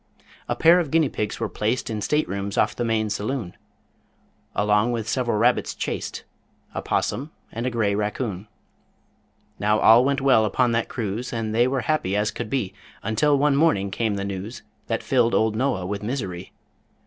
[0.49, 3.55] A pair of guinea pigs were placed In state rooms off the main saloon,
[4.55, 6.23] Along with several rabbits chaste,
[6.73, 8.47] A 'possum and a gray raccoon.
[9.59, 13.37] Now all went well upon that cruise, And they were happy as could be, Until
[13.37, 16.51] one morning came the news That filled old Noah with misery.